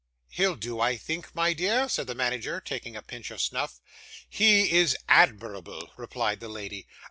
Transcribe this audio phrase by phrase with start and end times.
[0.31, 3.79] 'He'll do, I think, my dear?' said the manager, taking a pinch of snuff.
[4.27, 6.87] 'He is admirable,' replied the lady.